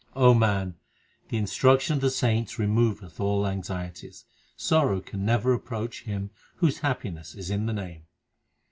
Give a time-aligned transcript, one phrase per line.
[0.15, 0.77] O man,
[1.29, 4.25] the instruction of the saints Removeth all anxieties.
[4.57, 8.07] Sorrow can never approach him Whose happiness is in the Name.